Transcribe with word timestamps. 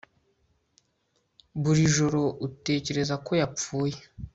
buri 1.61 1.83
joro 1.95 2.23
utekereza 2.47 3.15
ko 3.25 3.31
yapfuye 3.41 3.97